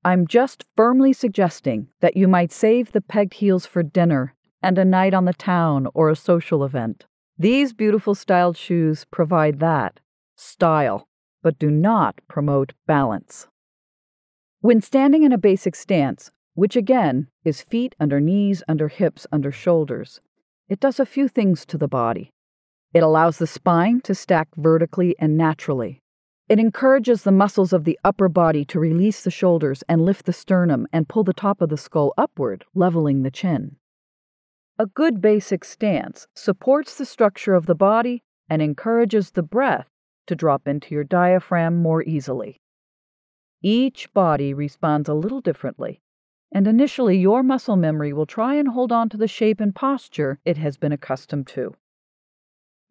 I'm 0.04 0.28
just 0.28 0.64
firmly 0.78 1.12
suggesting 1.12 1.88
that 2.00 2.16
you 2.16 2.28
might 2.28 2.54
save 2.54 2.92
the 2.92 3.02
pegged 3.02 3.36
heels 3.36 3.66
for 3.66 3.84
dinner 3.84 4.34
and 4.62 4.78
a 4.78 4.86
night 4.86 5.14
on 5.14 5.26
the 5.26 5.34
town 5.34 5.88
or 5.94 6.10
a 6.10 6.16
social 6.16 6.64
event. 6.64 7.06
These 7.38 7.74
beautiful 7.74 8.16
styled 8.16 8.56
shoes 8.56 9.06
provide 9.12 9.60
that 9.60 10.00
style, 10.36 11.08
but 11.44 11.60
do 11.60 11.70
not 11.70 12.20
promote 12.28 12.74
balance. 12.88 13.48
When 14.62 14.82
standing 14.82 15.24
in 15.24 15.34
a 15.34 15.38
basic 15.38 15.76
stance, 15.76 16.32
which 16.54 16.76
again 16.76 17.28
is 17.44 17.62
feet 17.62 17.96
under 18.00 18.22
knees, 18.22 18.64
under 18.68 18.88
hips, 18.88 19.28
under 19.32 19.52
shoulders, 19.52 20.22
it 20.70 20.80
does 20.80 21.00
a 21.00 21.06
few 21.06 21.28
things 21.28 21.66
to 21.66 21.78
the 21.78 21.88
body. 21.88 22.32
It 22.94 23.04
allows 23.04 23.38
the 23.38 23.48
spine 23.48 24.02
to 24.02 24.16
stack 24.16 24.48
vertically 24.56 25.16
and 25.20 25.38
naturally. 25.38 26.02
It 26.50 26.60
encourages 26.60 27.22
the 27.22 27.32
muscles 27.32 27.74
of 27.74 27.84
the 27.84 28.00
upper 28.04 28.28
body 28.28 28.66
to 28.66 28.80
release 28.80 29.24
the 29.24 29.30
shoulders 29.30 29.84
and 29.88 30.02
lift 30.02 30.26
the 30.26 30.34
sternum 30.34 30.88
and 30.92 31.08
pull 31.08 31.24
the 31.24 31.32
top 31.32 31.62
of 31.62 31.70
the 31.70 31.78
skull 31.78 32.12
upward, 32.18 32.66
leveling 32.74 33.22
the 33.22 33.30
chin. 33.30 33.76
A 34.80 34.88
good 34.88 35.22
basic 35.22 35.64
stance 35.64 36.28
supports 36.34 36.98
the 36.98 37.06
structure 37.06 37.54
of 37.54 37.68
the 37.68 37.76
body 37.76 38.24
and 38.50 38.64
encourages 38.64 39.30
the 39.32 39.44
breath 39.44 39.90
to 40.26 40.36
drop 40.36 40.68
into 40.68 40.96
your 40.96 41.04
diaphragm 41.04 41.84
more 41.84 42.02
easily. 42.02 42.60
Each 43.62 44.12
body 44.14 44.52
responds 44.52 45.08
a 45.08 45.14
little 45.14 45.42
differently, 45.42 46.02
and 46.52 46.66
initially 46.66 47.18
your 47.18 47.44
muscle 47.44 47.76
memory 47.76 48.12
will 48.12 48.26
try 48.26 48.56
and 48.56 48.70
hold 48.70 48.92
on 48.92 49.08
to 49.10 49.18
the 49.18 49.28
shape 49.28 49.60
and 49.60 49.76
posture 49.76 50.40
it 50.46 50.58
has 50.58 50.78
been 50.78 50.92
accustomed 50.92 51.46
to. 51.48 51.76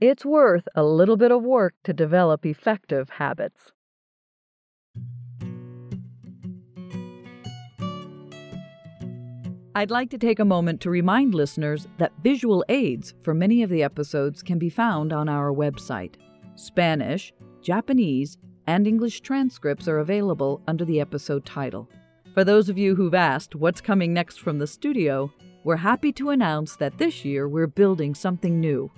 It's 0.00 0.24
worth 0.24 0.68
a 0.76 0.84
little 0.84 1.16
bit 1.16 1.32
of 1.32 1.42
work 1.42 1.74
to 1.82 1.92
develop 1.92 2.46
effective 2.46 3.10
habits. 3.10 3.72
I'd 9.74 9.90
like 9.90 10.10
to 10.10 10.18
take 10.18 10.38
a 10.38 10.44
moment 10.44 10.80
to 10.82 10.90
remind 10.90 11.34
listeners 11.34 11.88
that 11.98 12.12
visual 12.22 12.64
aids 12.68 13.14
for 13.22 13.34
many 13.34 13.64
of 13.64 13.70
the 13.70 13.82
episodes 13.82 14.40
can 14.40 14.56
be 14.56 14.70
found 14.70 15.12
on 15.12 15.28
our 15.28 15.52
website. 15.52 16.14
Spanish, 16.54 17.32
Japanese, 17.60 18.38
and 18.68 18.86
English 18.86 19.22
transcripts 19.22 19.88
are 19.88 19.98
available 19.98 20.62
under 20.68 20.84
the 20.84 21.00
episode 21.00 21.44
title. 21.44 21.88
For 22.34 22.44
those 22.44 22.68
of 22.68 22.78
you 22.78 22.94
who've 22.94 23.14
asked 23.14 23.56
what's 23.56 23.80
coming 23.80 24.14
next 24.14 24.38
from 24.38 24.60
the 24.60 24.66
studio, 24.68 25.32
we're 25.64 25.74
happy 25.74 26.12
to 26.12 26.30
announce 26.30 26.76
that 26.76 26.98
this 26.98 27.24
year 27.24 27.48
we're 27.48 27.66
building 27.66 28.14
something 28.14 28.60
new. 28.60 28.92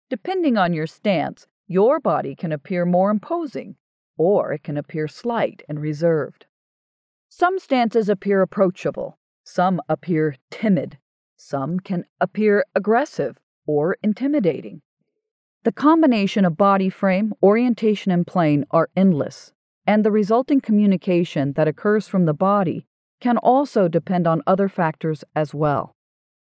Depending 0.10 0.58
on 0.58 0.74
your 0.74 0.88
stance, 0.88 1.46
your 1.68 2.00
body 2.00 2.36
can 2.36 2.51
appear 2.51 2.86
more 2.86 3.12
imposing, 3.12 3.75
or 4.18 4.54
it 4.54 4.63
can 4.63 4.75
appear 4.75 5.08
slight 5.08 5.62
and 5.70 5.80
reserved. 5.80 6.48
Some 7.30 7.60
stances 7.60 8.10
appear 8.10 8.42
approachable, 8.42 9.20
some 9.44 9.80
appear 9.88 10.36
timid, 10.50 10.98
some 11.38 11.80
can 11.80 12.06
appear 12.20 12.66
aggressive 12.75 13.38
or 13.68 13.98
intimidating. 14.01 14.82
The 15.63 15.72
combination 15.72 16.44
of 16.44 16.58
body 16.58 16.89
frame, 16.89 17.34
orientation, 17.44 18.12
and 18.12 18.25
plane 18.25 18.66
are 18.72 18.89
endless, 18.96 19.54
and 19.86 20.04
the 20.04 20.12
resulting 20.12 20.60
communication 20.60 21.54
that 21.54 21.68
occurs 21.68 22.08
from 22.08 22.25
the 22.25 22.34
body 22.34 22.88
can 23.20 23.38
also 23.38 23.88
depend 23.88 24.25
on 24.25 24.42
other 24.48 24.70
factors 24.70 25.24
as 25.36 25.54
well. 25.54 25.96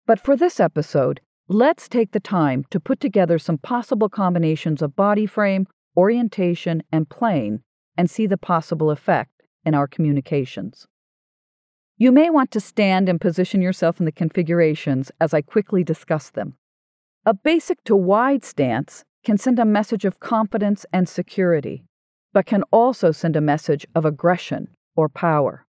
But 0.06 0.18
for 0.18 0.36
this 0.36 0.58
episode, 0.58 1.20
Let's 1.48 1.88
take 1.88 2.12
the 2.12 2.20
time 2.20 2.64
to 2.70 2.80
put 2.80 3.00
together 3.00 3.38
some 3.38 3.58
possible 3.58 4.08
combinations 4.08 4.80
of 4.80 4.96
body 4.96 5.26
frame, 5.26 5.66
orientation, 5.96 6.82
and 6.92 7.08
plane 7.08 7.62
and 7.96 8.10
see 8.10 8.26
the 8.26 8.38
possible 8.38 8.90
effect 8.90 9.42
in 9.64 9.74
our 9.74 9.86
communications. 9.86 10.86
You 11.96 12.10
may 12.10 12.30
want 12.30 12.50
to 12.52 12.60
stand 12.60 13.08
and 13.08 13.20
position 13.20 13.60
yourself 13.60 14.00
in 14.00 14.06
the 14.06 14.12
configurations 14.12 15.12
as 15.20 15.34
I 15.34 15.42
quickly 15.42 15.84
discuss 15.84 16.30
them. 16.30 16.54
A 17.26 17.34
basic 17.34 17.84
to 17.84 17.94
wide 17.94 18.44
stance 18.44 19.04
can 19.24 19.38
send 19.38 19.58
a 19.58 19.64
message 19.64 20.04
of 20.04 20.18
confidence 20.18 20.84
and 20.92 21.08
security, 21.08 21.84
but 22.32 22.46
can 22.46 22.64
also 22.72 23.12
send 23.12 23.36
a 23.36 23.40
message 23.40 23.86
of 23.94 24.04
aggression 24.04 24.68
or 24.96 25.08
power. 25.08 25.66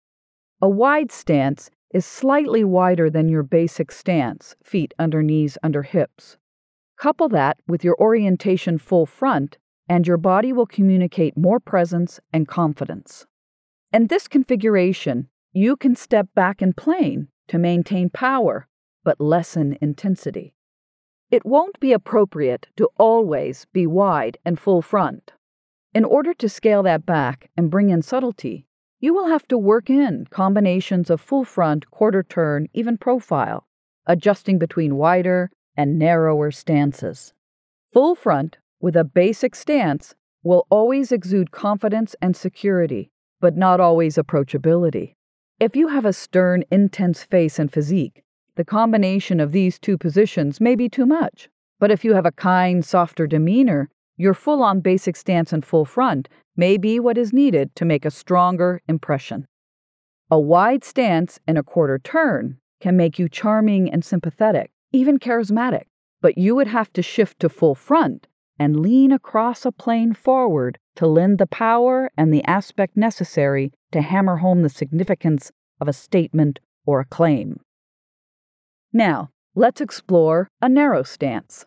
A 0.62 0.68
wide 0.68 1.12
stance 1.12 1.70
is 1.92 2.06
slightly 2.06 2.64
wider 2.64 3.10
than 3.10 3.28
your 3.28 3.42
basic 3.42 3.92
stance, 3.92 4.56
feet 4.62 4.94
under 4.98 5.22
knees 5.22 5.58
under 5.62 5.82
hips. 5.82 6.36
Couple 6.98 7.28
that 7.28 7.58
with 7.66 7.84
your 7.84 7.96
orientation 8.00 8.78
full 8.78 9.06
front, 9.06 9.58
and 9.88 10.06
your 10.06 10.16
body 10.16 10.52
will 10.52 10.66
communicate 10.66 11.36
more 11.36 11.60
presence 11.60 12.20
and 12.32 12.48
confidence. 12.48 13.26
In 13.92 14.06
this 14.06 14.28
configuration, 14.28 15.28
you 15.52 15.76
can 15.76 15.94
step 15.96 16.28
back 16.34 16.62
in 16.62 16.72
plane 16.72 17.28
to 17.48 17.58
maintain 17.58 18.08
power 18.08 18.66
but 19.04 19.20
lessen 19.20 19.76
intensity. 19.80 20.54
It 21.30 21.44
won't 21.44 21.80
be 21.80 21.92
appropriate 21.92 22.68
to 22.76 22.88
always 22.98 23.66
be 23.72 23.86
wide 23.86 24.38
and 24.44 24.58
full 24.58 24.82
front. 24.82 25.32
In 25.94 26.04
order 26.04 26.34
to 26.34 26.48
scale 26.48 26.82
that 26.84 27.04
back 27.04 27.50
and 27.56 27.70
bring 27.70 27.90
in 27.90 28.02
subtlety, 28.02 28.66
you 29.02 29.12
will 29.12 29.26
have 29.26 29.48
to 29.48 29.58
work 29.58 29.90
in 29.90 30.24
combinations 30.30 31.10
of 31.10 31.20
full 31.20 31.44
front, 31.44 31.90
quarter 31.90 32.22
turn, 32.22 32.68
even 32.72 32.96
profile, 32.96 33.66
adjusting 34.06 34.60
between 34.60 34.94
wider 34.94 35.50
and 35.76 35.98
narrower 35.98 36.52
stances. 36.52 37.34
Full 37.92 38.14
front, 38.14 38.58
with 38.80 38.94
a 38.94 39.02
basic 39.02 39.56
stance, 39.56 40.14
will 40.44 40.68
always 40.70 41.10
exude 41.10 41.50
confidence 41.50 42.14
and 42.22 42.36
security, 42.36 43.10
but 43.40 43.56
not 43.56 43.80
always 43.80 44.14
approachability. 44.14 45.14
If 45.58 45.74
you 45.74 45.88
have 45.88 46.04
a 46.04 46.12
stern, 46.12 46.62
intense 46.70 47.24
face 47.24 47.58
and 47.58 47.72
physique, 47.72 48.22
the 48.54 48.64
combination 48.64 49.40
of 49.40 49.50
these 49.50 49.80
two 49.80 49.98
positions 49.98 50.60
may 50.60 50.76
be 50.76 50.88
too 50.88 51.06
much. 51.06 51.48
But 51.80 51.90
if 51.90 52.04
you 52.04 52.14
have 52.14 52.26
a 52.26 52.30
kind, 52.30 52.84
softer 52.84 53.26
demeanor, 53.26 53.90
your 54.16 54.34
full 54.34 54.62
on 54.62 54.78
basic 54.80 55.16
stance 55.16 55.52
and 55.52 55.64
full 55.64 55.84
front 55.84 56.28
may 56.56 56.76
be 56.76 57.00
what 57.00 57.18
is 57.18 57.32
needed 57.32 57.74
to 57.76 57.84
make 57.84 58.04
a 58.04 58.10
stronger 58.10 58.80
impression. 58.88 59.46
A 60.30 60.38
wide 60.38 60.84
stance 60.84 61.38
and 61.46 61.58
a 61.58 61.62
quarter 61.62 61.98
turn 61.98 62.58
can 62.80 62.96
make 62.96 63.18
you 63.18 63.28
charming 63.28 63.90
and 63.90 64.04
sympathetic, 64.04 64.70
even 64.92 65.18
charismatic, 65.18 65.84
but 66.20 66.38
you 66.38 66.54
would 66.54 66.68
have 66.68 66.92
to 66.94 67.02
shift 67.02 67.40
to 67.40 67.48
full 67.48 67.74
front 67.74 68.26
and 68.58 68.80
lean 68.80 69.12
across 69.12 69.64
a 69.64 69.72
plane 69.72 70.12
forward 70.12 70.78
to 70.96 71.06
lend 71.06 71.38
the 71.38 71.46
power 71.46 72.10
and 72.16 72.32
the 72.32 72.44
aspect 72.44 72.96
necessary 72.96 73.72
to 73.90 74.02
hammer 74.02 74.36
home 74.36 74.62
the 74.62 74.68
significance 74.68 75.50
of 75.80 75.88
a 75.88 75.92
statement 75.92 76.60
or 76.86 77.00
a 77.00 77.04
claim. 77.04 77.60
Now, 78.92 79.30
let's 79.54 79.80
explore 79.80 80.48
a 80.60 80.68
narrow 80.68 81.02
stance. 81.02 81.66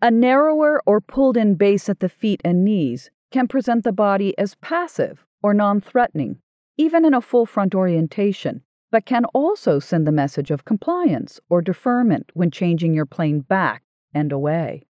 A 0.00 0.10
narrower 0.10 0.82
or 0.86 1.00
pulled 1.00 1.36
in 1.36 1.54
base 1.54 1.88
at 1.88 2.00
the 2.00 2.08
feet 2.08 2.40
and 2.44 2.64
knees 2.64 3.10
can 3.30 3.48
present 3.48 3.84
the 3.84 3.92
body 3.92 4.36
as 4.38 4.54
passive 4.56 5.24
or 5.42 5.54
non 5.54 5.80
threatening, 5.80 6.38
even 6.76 7.04
in 7.04 7.14
a 7.14 7.20
full 7.20 7.46
front 7.46 7.74
orientation, 7.74 8.62
but 8.90 9.06
can 9.06 9.24
also 9.26 9.78
send 9.78 10.06
the 10.06 10.12
message 10.12 10.50
of 10.50 10.64
compliance 10.64 11.40
or 11.48 11.60
deferment 11.60 12.30
when 12.34 12.50
changing 12.50 12.94
your 12.94 13.06
plane 13.06 13.40
back 13.40 13.82
and 14.14 14.32
away. 14.32 14.86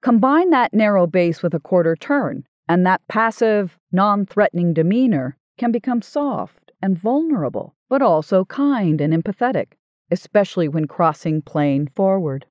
Combine 0.00 0.50
that 0.50 0.72
narrow 0.72 1.06
base 1.06 1.42
with 1.42 1.54
a 1.54 1.60
quarter 1.60 1.96
turn, 1.96 2.44
and 2.68 2.86
that 2.86 3.00
passive, 3.08 3.78
non 3.90 4.26
threatening 4.26 4.72
demeanor 4.72 5.36
can 5.56 5.72
become 5.72 6.02
soft 6.02 6.70
and 6.80 6.96
vulnerable, 6.96 7.74
but 7.88 8.00
also 8.00 8.44
kind 8.44 9.00
and 9.00 9.12
empathetic, 9.12 9.72
especially 10.10 10.68
when 10.68 10.86
crossing 10.86 11.42
plane 11.42 11.88
forward. 11.94 12.46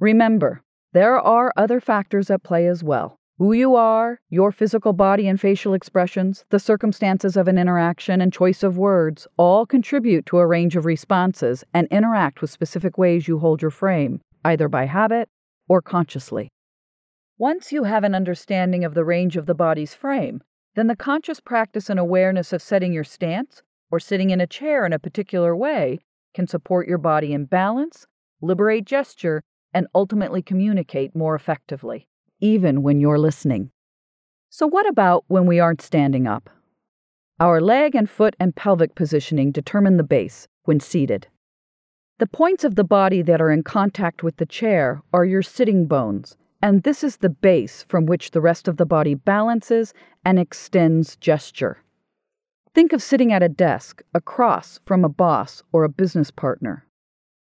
Remember, 0.00 0.62
there 0.92 1.20
are 1.20 1.52
other 1.56 1.80
factors 1.80 2.30
at 2.30 2.42
play 2.42 2.66
as 2.66 2.82
well, 2.82 3.17
Who 3.38 3.52
you 3.52 3.76
are, 3.76 4.20
your 4.30 4.50
physical 4.50 4.92
body 4.92 5.28
and 5.28 5.40
facial 5.40 5.72
expressions, 5.72 6.44
the 6.50 6.58
circumstances 6.58 7.36
of 7.36 7.46
an 7.46 7.56
interaction, 7.56 8.20
and 8.20 8.32
choice 8.32 8.64
of 8.64 8.76
words 8.76 9.28
all 9.36 9.64
contribute 9.64 10.26
to 10.26 10.38
a 10.38 10.46
range 10.46 10.74
of 10.74 10.84
responses 10.84 11.62
and 11.72 11.86
interact 11.86 12.40
with 12.40 12.50
specific 12.50 12.98
ways 12.98 13.28
you 13.28 13.38
hold 13.38 13.62
your 13.62 13.70
frame, 13.70 14.20
either 14.44 14.68
by 14.68 14.86
habit 14.86 15.28
or 15.68 15.80
consciously. 15.80 16.48
Once 17.38 17.70
you 17.70 17.84
have 17.84 18.02
an 18.02 18.12
understanding 18.12 18.84
of 18.84 18.94
the 18.94 19.04
range 19.04 19.36
of 19.36 19.46
the 19.46 19.54
body's 19.54 19.94
frame, 19.94 20.42
then 20.74 20.88
the 20.88 20.96
conscious 20.96 21.38
practice 21.38 21.88
and 21.88 22.00
awareness 22.00 22.52
of 22.52 22.60
setting 22.60 22.92
your 22.92 23.04
stance 23.04 23.62
or 23.88 24.00
sitting 24.00 24.30
in 24.30 24.40
a 24.40 24.48
chair 24.48 24.84
in 24.84 24.92
a 24.92 24.98
particular 24.98 25.54
way 25.54 26.00
can 26.34 26.48
support 26.48 26.88
your 26.88 26.98
body 26.98 27.32
in 27.32 27.44
balance, 27.44 28.04
liberate 28.40 28.84
gesture, 28.84 29.44
and 29.72 29.86
ultimately 29.94 30.42
communicate 30.42 31.14
more 31.14 31.36
effectively 31.36 32.07
even 32.40 32.82
when 32.82 33.00
you're 33.00 33.18
listening. 33.18 33.70
So, 34.50 34.66
what 34.66 34.88
about 34.88 35.24
when 35.28 35.46
we 35.46 35.60
aren't 35.60 35.82
standing 35.82 36.26
up? 36.26 36.48
Our 37.40 37.60
leg 37.60 37.94
and 37.94 38.08
foot 38.08 38.34
and 38.40 38.56
pelvic 38.56 38.94
positioning 38.94 39.52
determine 39.52 39.96
the 39.96 40.02
base 40.02 40.48
when 40.64 40.80
seated. 40.80 41.28
The 42.18 42.26
points 42.26 42.64
of 42.64 42.74
the 42.74 42.84
body 42.84 43.22
that 43.22 43.40
are 43.40 43.52
in 43.52 43.62
contact 43.62 44.24
with 44.24 44.38
the 44.38 44.46
chair 44.46 45.02
are 45.12 45.24
your 45.24 45.42
sitting 45.42 45.86
bones, 45.86 46.36
and 46.60 46.82
this 46.82 47.04
is 47.04 47.18
the 47.18 47.28
base 47.28 47.84
from 47.88 48.06
which 48.06 48.32
the 48.32 48.40
rest 48.40 48.66
of 48.66 48.76
the 48.76 48.86
body 48.86 49.14
balances 49.14 49.94
and 50.24 50.38
extends 50.38 51.14
gesture. 51.16 51.84
Think 52.74 52.92
of 52.92 53.02
sitting 53.02 53.32
at 53.32 53.42
a 53.42 53.48
desk 53.48 54.02
across 54.14 54.80
from 54.84 55.04
a 55.04 55.08
boss 55.08 55.62
or 55.72 55.84
a 55.84 55.88
business 55.88 56.30
partner. 56.30 56.86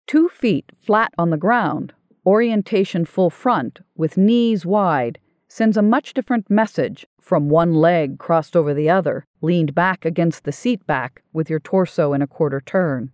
Two 0.07 0.29
feet 0.29 0.71
flat 0.79 1.13
on 1.17 1.29
the 1.29 1.37
ground 1.37 1.93
orientation 2.25 3.05
full 3.05 3.29
front 3.29 3.79
with 3.95 4.17
knees 4.17 4.65
wide 4.65 5.19
sends 5.47 5.77
a 5.77 5.81
much 5.81 6.13
different 6.13 6.49
message 6.49 7.05
from 7.21 7.49
one 7.49 7.73
leg 7.73 8.19
crossed 8.19 8.55
over 8.55 8.73
the 8.73 8.89
other, 8.89 9.25
leaned 9.41 9.73
back 9.73 10.05
against 10.05 10.43
the 10.43 10.51
seat 10.51 10.85
back 10.85 11.21
with 11.33 11.49
your 11.49 11.59
torso 11.59 12.13
in 12.13 12.21
a 12.21 12.27
quarter 12.27 12.59
turn. 12.59 13.11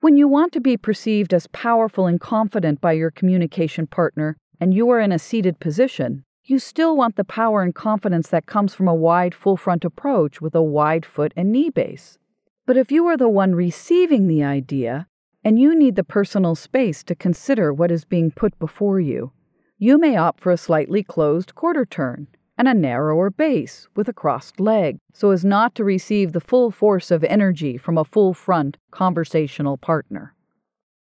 When 0.00 0.16
you 0.16 0.28
want 0.28 0.52
to 0.52 0.60
be 0.60 0.76
perceived 0.76 1.32
as 1.32 1.46
powerful 1.46 2.06
and 2.06 2.20
confident 2.20 2.80
by 2.80 2.92
your 2.92 3.10
communication 3.10 3.86
partner 3.86 4.36
and 4.60 4.74
you 4.74 4.90
are 4.90 5.00
in 5.00 5.12
a 5.12 5.18
seated 5.18 5.60
position, 5.60 6.24
you 6.44 6.58
still 6.58 6.96
want 6.96 7.16
the 7.16 7.24
power 7.24 7.62
and 7.62 7.74
confidence 7.74 8.28
that 8.28 8.46
comes 8.46 8.74
from 8.74 8.86
a 8.86 8.94
wide 8.94 9.34
full 9.34 9.56
front 9.56 9.84
approach 9.84 10.42
with 10.42 10.54
a 10.54 10.62
wide 10.62 11.06
foot 11.06 11.32
and 11.36 11.50
knee 11.50 11.70
base. 11.70 12.18
But 12.66 12.76
if 12.76 12.92
you 12.92 13.06
are 13.06 13.16
the 13.16 13.28
one 13.28 13.54
receiving 13.54 14.26
the 14.26 14.44
idea, 14.44 15.06
and 15.44 15.58
you 15.58 15.74
need 15.74 15.94
the 15.94 16.02
personal 16.02 16.54
space 16.54 17.04
to 17.04 17.14
consider 17.14 17.72
what 17.72 17.90
is 17.90 18.04
being 18.04 18.30
put 18.30 18.58
before 18.58 18.98
you. 18.98 19.30
You 19.78 19.98
may 19.98 20.16
opt 20.16 20.40
for 20.40 20.50
a 20.50 20.56
slightly 20.56 21.02
closed 21.02 21.54
quarter 21.54 21.84
turn 21.84 22.28
and 22.56 22.66
a 22.66 22.74
narrower 22.74 23.30
base 23.30 23.88
with 23.94 24.08
a 24.08 24.12
crossed 24.12 24.58
leg 24.58 24.98
so 25.12 25.30
as 25.30 25.44
not 25.44 25.74
to 25.74 25.84
receive 25.84 26.32
the 26.32 26.40
full 26.40 26.70
force 26.70 27.10
of 27.10 27.24
energy 27.24 27.76
from 27.76 27.98
a 27.98 28.04
full 28.04 28.32
front 28.32 28.78
conversational 28.90 29.76
partner. 29.76 30.34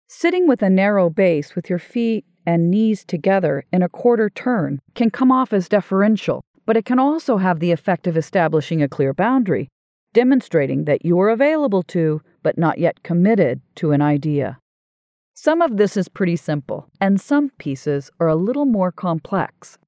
Sitting 0.08 0.48
with 0.48 0.62
a 0.62 0.70
narrow 0.70 1.10
base 1.10 1.54
with 1.54 1.68
your 1.68 1.78
feet 1.78 2.24
and 2.46 2.70
knees 2.70 3.04
together 3.04 3.64
in 3.72 3.82
a 3.82 3.88
quarter 3.88 4.30
turn 4.30 4.80
can 4.94 5.10
come 5.10 5.30
off 5.30 5.52
as 5.52 5.68
deferential, 5.68 6.42
but 6.64 6.76
it 6.76 6.84
can 6.84 6.98
also 6.98 7.36
have 7.36 7.60
the 7.60 7.72
effect 7.72 8.06
of 8.06 8.16
establishing 8.16 8.82
a 8.82 8.88
clear 8.88 9.12
boundary, 9.12 9.68
demonstrating 10.12 10.84
that 10.84 11.04
you 11.04 11.20
are 11.20 11.28
available 11.28 11.82
to 11.82 12.22
but 12.42 12.58
not 12.58 12.78
yet 12.78 13.02
committed 13.02 13.60
to 13.76 13.92
an 13.92 14.02
idea. 14.02 14.58
Some 15.34 15.62
of 15.62 15.76
this 15.76 15.96
is 15.96 16.08
pretty 16.08 16.36
simple, 16.36 16.88
and 17.00 17.20
some 17.20 17.50
pieces 17.58 18.10
are 18.20 18.28
a 18.28 18.36
little 18.36 18.66
more 18.66 18.92
complex. 18.92 19.78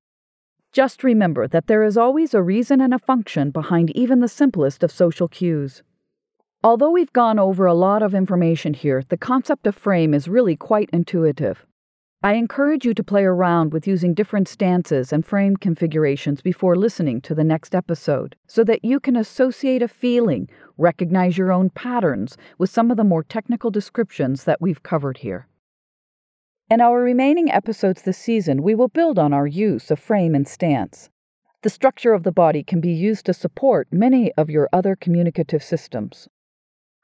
Just 0.73 1.05
remember 1.05 1.47
that 1.47 1.67
there 1.67 1.83
is 1.83 1.99
always 1.99 2.33
a 2.33 2.43
reason 2.43 2.81
and 2.81 2.95
a 2.95 2.99
function 2.99 3.51
behind 3.51 3.91
even 3.91 4.21
the 4.21 4.29
simplest 4.29 4.83
of 4.83 4.91
social 4.91 5.29
cues. 5.29 5.83
Although 6.65 6.93
we've 6.93 7.13
gone 7.13 7.39
over 7.39 7.67
a 7.67 7.75
lot 7.75 8.03
of 8.03 8.15
information 8.15 8.73
here, 8.73 9.03
the 9.09 9.17
concept 9.17 9.67
of 9.67 9.75
frame 9.75 10.15
is 10.15 10.29
really 10.29 10.57
quite 10.57 10.89
intuitive. 10.93 11.67
I 12.25 12.35
encourage 12.35 12.85
you 12.85 12.95
to 12.95 13.03
play 13.03 13.25
around 13.25 13.73
with 13.73 13.89
using 13.89 14.15
different 14.15 14.47
stances 14.47 15.13
and 15.13 15.27
frame 15.27 15.57
configurations 15.57 16.41
before 16.41 16.77
listening 16.77 17.21
to 17.23 17.35
the 17.35 17.43
next 17.43 17.75
episode 17.75 18.37
so 18.47 18.63
that 18.63 18.85
you 18.85 19.01
can 19.01 19.17
associate 19.17 19.83
a 19.83 19.89
feeling, 19.89 20.49
recognize 20.83 21.39
your 21.39 21.53
own 21.53 21.71
patterns 21.71 22.37
with 22.59 22.69
some 22.69 22.91
of 22.91 22.97
the 22.99 23.05
more 23.05 23.23
technical 23.23 23.71
descriptions 23.71 24.45
that 24.45 24.61
we've 24.61 24.83
covered 24.83 25.19
here. 25.19 25.47
In 26.69 26.81
our 26.81 27.01
remaining 27.01 27.51
episodes 27.51 28.03
this 28.03 28.19
season, 28.19 28.63
we 28.63 28.75
will 28.75 28.89
build 28.89 29.19
on 29.19 29.33
our 29.33 29.47
use 29.47 29.91
of 29.91 29.99
frame 29.99 30.35
and 30.35 30.47
stance. 30.47 31.11
The 31.63 31.71
structure 31.71 32.13
of 32.13 32.25
the 32.25 32.33
body 32.33 32.63
can 32.63 32.81
be 32.81 32.93
used 32.93 33.27
to 33.27 33.35
support 33.35 33.89
many 33.93 34.33
of 34.33 34.51
your 34.51 34.69
other 34.73 34.97
communicative 34.97 35.63
systems. 35.63 36.29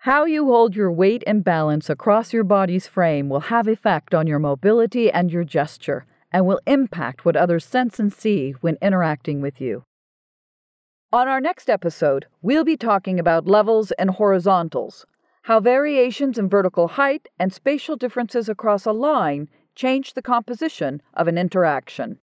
How 0.02 0.24
you 0.24 0.46
hold 0.46 0.74
your 0.76 0.92
weight 0.92 1.24
and 1.26 1.44
balance 1.44 1.90
across 1.90 2.32
your 2.32 2.44
body's 2.44 2.86
frame 2.86 3.28
will 3.28 3.50
have 3.52 3.68
effect 3.68 4.14
on 4.14 4.26
your 4.26 4.38
mobility 4.38 5.10
and 5.10 5.30
your 5.30 5.44
gesture, 5.44 6.06
and 6.32 6.46
will 6.46 6.60
impact 6.66 7.24
what 7.24 7.36
others 7.36 7.64
sense 7.64 7.98
and 7.98 8.12
see 8.12 8.52
when 8.60 8.78
interacting 8.80 9.40
with 9.40 9.60
you. 9.60 9.84
On 11.10 11.26
our 11.26 11.40
next 11.40 11.70
episode, 11.70 12.26
we'll 12.42 12.64
be 12.64 12.76
talking 12.76 13.18
about 13.18 13.46
levels 13.46 13.92
and 13.92 14.10
horizontals, 14.10 15.06
how 15.44 15.58
variations 15.58 16.36
in 16.36 16.50
vertical 16.50 16.86
height 16.86 17.28
and 17.38 17.50
spatial 17.50 17.96
differences 17.96 18.46
across 18.46 18.84
a 18.84 18.92
line 18.92 19.48
change 19.74 20.12
the 20.12 20.20
composition 20.20 21.00
of 21.14 21.26
an 21.26 21.38
interaction. 21.38 22.18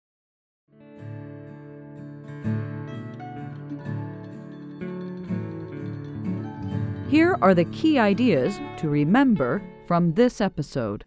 Here 7.10 7.39
are 7.41 7.56
the 7.56 7.65
key 7.71 7.98
ideas 7.98 8.60
to 8.78 8.88
remember 8.88 9.63
from 9.88 10.13
this 10.13 10.39
episode. 10.39 11.06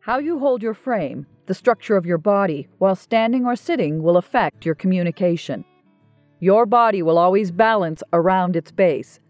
How 0.00 0.18
you 0.18 0.40
hold 0.40 0.60
your 0.60 0.74
frame, 0.74 1.26
the 1.46 1.54
structure 1.54 1.96
of 1.96 2.04
your 2.04 2.18
body, 2.18 2.66
while 2.78 2.96
standing 2.96 3.46
or 3.46 3.54
sitting 3.54 4.02
will 4.02 4.16
affect 4.16 4.66
your 4.66 4.74
communication. 4.74 5.64
Your 6.42 6.66
body 6.66 7.02
will 7.02 7.18
always 7.18 7.52
balance 7.52 8.02
around 8.12 8.56
its 8.56 8.72
base. 8.72 9.20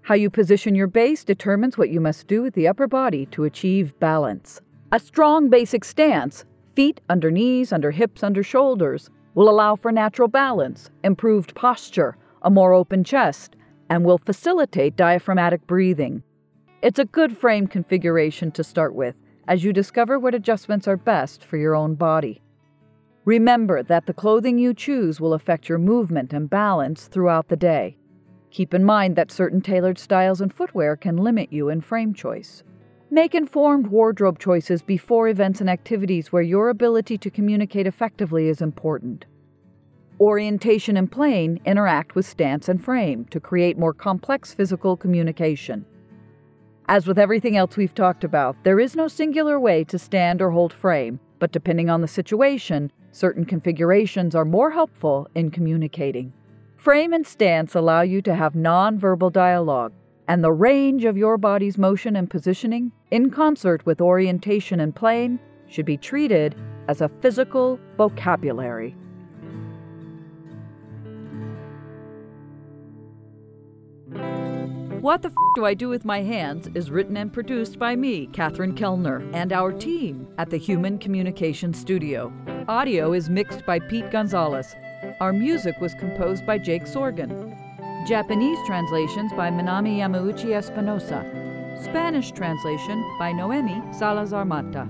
How 0.00 0.14
you 0.14 0.30
position 0.30 0.74
your 0.74 0.86
base 0.86 1.22
determines 1.22 1.76
what 1.76 1.90
you 1.90 2.00
must 2.00 2.28
do 2.28 2.40
with 2.40 2.54
the 2.54 2.66
upper 2.66 2.86
body 2.86 3.26
to 3.26 3.44
achieve 3.44 3.92
balance. 4.00 4.62
A 4.90 4.98
strong 4.98 5.50
basic 5.50 5.84
stance, 5.84 6.46
feet 6.74 7.02
under 7.10 7.30
knees, 7.30 7.74
under 7.74 7.90
hips, 7.90 8.22
under 8.22 8.42
shoulders, 8.42 9.10
will 9.34 9.50
allow 9.50 9.76
for 9.76 9.92
natural 9.92 10.28
balance, 10.28 10.88
improved 11.04 11.54
posture, 11.54 12.16
a 12.40 12.48
more 12.48 12.72
open 12.72 13.04
chest, 13.04 13.54
and 13.90 14.02
will 14.02 14.16
facilitate 14.16 14.96
diaphragmatic 14.96 15.66
breathing. 15.66 16.22
It's 16.80 16.98
a 16.98 17.04
good 17.04 17.36
frame 17.36 17.66
configuration 17.66 18.50
to 18.52 18.64
start 18.64 18.94
with 18.94 19.14
as 19.46 19.62
you 19.62 19.74
discover 19.74 20.18
what 20.18 20.34
adjustments 20.34 20.88
are 20.88 20.96
best 20.96 21.44
for 21.44 21.58
your 21.58 21.74
own 21.74 21.96
body. 21.96 22.40
Remember 23.26 23.82
that 23.82 24.06
the 24.06 24.14
clothing 24.14 24.58
you 24.58 24.72
choose 24.72 25.20
will 25.20 25.34
affect 25.34 25.68
your 25.68 25.78
movement 25.78 26.32
and 26.32 26.48
balance 26.48 27.06
throughout 27.06 27.48
the 27.48 27.56
day. 27.56 27.98
Keep 28.50 28.72
in 28.72 28.82
mind 28.82 29.14
that 29.16 29.30
certain 29.30 29.60
tailored 29.60 29.98
styles 29.98 30.40
and 30.40 30.52
footwear 30.52 30.96
can 30.96 31.18
limit 31.18 31.52
you 31.52 31.68
in 31.68 31.82
frame 31.82 32.14
choice. 32.14 32.62
Make 33.10 33.34
informed 33.34 33.88
wardrobe 33.88 34.38
choices 34.38 34.82
before 34.82 35.28
events 35.28 35.60
and 35.60 35.68
activities 35.68 36.32
where 36.32 36.42
your 36.42 36.70
ability 36.70 37.18
to 37.18 37.30
communicate 37.30 37.86
effectively 37.86 38.48
is 38.48 38.62
important. 38.62 39.26
Orientation 40.18 40.96
and 40.96 41.10
plane 41.10 41.60
interact 41.66 42.14
with 42.14 42.26
stance 42.26 42.68
and 42.68 42.82
frame 42.82 43.26
to 43.26 43.40
create 43.40 43.78
more 43.78 43.92
complex 43.92 44.54
physical 44.54 44.96
communication. 44.96 45.84
As 46.88 47.06
with 47.06 47.18
everything 47.18 47.56
else 47.56 47.76
we've 47.76 47.94
talked 47.94 48.24
about, 48.24 48.56
there 48.64 48.80
is 48.80 48.96
no 48.96 49.08
singular 49.08 49.60
way 49.60 49.84
to 49.84 49.98
stand 49.98 50.40
or 50.40 50.50
hold 50.50 50.72
frame, 50.72 51.20
but 51.38 51.52
depending 51.52 51.90
on 51.90 52.00
the 52.00 52.08
situation, 52.08 52.90
certain 53.12 53.44
configurations 53.44 54.34
are 54.34 54.44
more 54.44 54.70
helpful 54.70 55.28
in 55.34 55.50
communicating. 55.50 56.32
Frame 56.76 57.12
and 57.12 57.26
stance 57.26 57.74
allow 57.74 58.00
you 58.00 58.22
to 58.22 58.34
have 58.34 58.54
nonverbal 58.54 59.32
dialogue, 59.32 59.92
and 60.28 60.42
the 60.42 60.52
range 60.52 61.04
of 61.04 61.16
your 61.16 61.36
body's 61.36 61.76
motion 61.76 62.16
and 62.16 62.30
positioning, 62.30 62.92
in 63.10 63.30
concert 63.30 63.84
with 63.84 64.00
orientation 64.00 64.80
and 64.80 64.94
plane, 64.94 65.38
should 65.66 65.86
be 65.86 65.96
treated 65.96 66.54
as 66.88 67.00
a 67.00 67.10
physical 67.20 67.78
vocabulary. 67.96 68.96
What 75.00 75.22
the 75.22 75.28
F 75.28 75.34
Do 75.54 75.64
I 75.64 75.72
Do 75.72 75.88
with 75.88 76.04
My 76.04 76.20
Hands 76.20 76.68
is 76.74 76.90
written 76.90 77.16
and 77.16 77.32
produced 77.32 77.78
by 77.78 77.96
me, 77.96 78.26
Katherine 78.26 78.74
Kellner, 78.74 79.22
and 79.32 79.50
our 79.50 79.72
team 79.72 80.28
at 80.36 80.50
the 80.50 80.58
Human 80.58 80.98
Communication 80.98 81.72
Studio. 81.72 82.30
Audio 82.68 83.14
is 83.14 83.30
mixed 83.30 83.64
by 83.64 83.78
Pete 83.78 84.10
Gonzalez. 84.10 84.76
Our 85.22 85.32
music 85.32 85.74
was 85.80 85.94
composed 85.94 86.44
by 86.44 86.58
Jake 86.58 86.82
Sorgan. 86.82 87.56
Japanese 88.06 88.58
translations 88.66 89.32
by 89.32 89.50
Minami 89.50 90.00
Yamauchi 90.00 90.52
Espinosa. 90.52 91.24
Spanish 91.82 92.30
translation 92.32 93.02
by 93.18 93.32
Noemi 93.32 93.80
Salazar 93.94 94.44
Mata. 94.44 94.86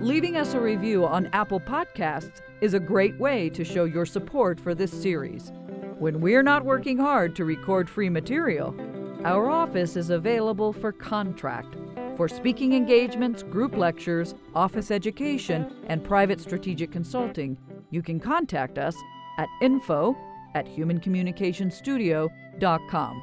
Leaving 0.00 0.38
us 0.38 0.54
a 0.54 0.60
review 0.60 1.04
on 1.04 1.28
Apple 1.34 1.60
Podcasts 1.60 2.40
is 2.62 2.72
a 2.72 2.80
great 2.80 3.18
way 3.18 3.50
to 3.50 3.62
show 3.62 3.84
your 3.84 4.06
support 4.06 4.58
for 4.58 4.74
this 4.74 4.90
series. 4.90 5.52
When 5.98 6.22
we're 6.22 6.42
not 6.42 6.64
working 6.64 6.96
hard 6.96 7.36
to 7.36 7.44
record 7.44 7.90
free 7.90 8.08
material, 8.08 8.74
our 9.24 9.50
office 9.50 9.96
is 9.96 10.10
available 10.10 10.72
for 10.72 10.92
contract 10.92 11.74
for 12.16 12.28
speaking 12.28 12.74
engagements, 12.74 13.42
group 13.42 13.76
lectures, 13.76 14.36
office 14.54 14.90
education, 14.90 15.74
and 15.86 16.04
private 16.04 16.38
strategic 16.40 16.92
consulting. 16.92 17.56
You 17.90 18.02
can 18.02 18.20
contact 18.20 18.76
us 18.76 18.94
at 19.38 19.48
info 19.62 20.14
at 20.54 20.66
humancommunicationstudio.com. 20.66 23.22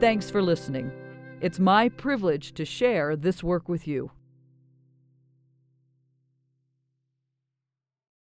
Thanks 0.00 0.28
for 0.30 0.42
listening. 0.42 0.90
It's 1.40 1.60
my 1.60 1.88
privilege 1.88 2.52
to 2.54 2.64
share 2.64 3.14
this 3.16 3.44
work 3.44 3.68
with 3.68 3.86
you. 3.86 4.10